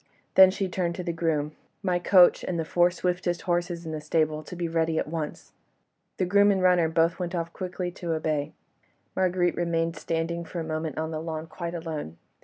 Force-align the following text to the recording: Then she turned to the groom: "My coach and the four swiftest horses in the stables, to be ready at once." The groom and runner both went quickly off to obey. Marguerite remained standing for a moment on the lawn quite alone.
Then 0.33 0.49
she 0.49 0.67
turned 0.67 0.95
to 0.95 1.03
the 1.03 1.13
groom: 1.13 1.51
"My 1.83 1.99
coach 1.99 2.43
and 2.43 2.57
the 2.59 2.65
four 2.65 2.89
swiftest 2.89 3.43
horses 3.43 3.85
in 3.85 3.91
the 3.91 4.01
stables, 4.01 4.47
to 4.47 4.55
be 4.55 4.67
ready 4.67 4.97
at 4.97 5.07
once." 5.07 5.51
The 6.17 6.25
groom 6.25 6.49
and 6.49 6.59
runner 6.63 6.89
both 6.89 7.19
went 7.19 7.35
quickly 7.53 7.89
off 7.91 7.95
to 7.97 8.13
obey. 8.13 8.53
Marguerite 9.15 9.53
remained 9.55 9.95
standing 9.95 10.43
for 10.43 10.59
a 10.59 10.63
moment 10.63 10.97
on 10.97 11.11
the 11.11 11.21
lawn 11.21 11.45
quite 11.45 11.75
alone. 11.75 12.17